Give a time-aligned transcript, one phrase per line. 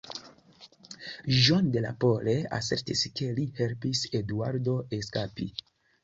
[1.41, 5.47] John de la Pole asertis ke li helpis Eduardo eskapi.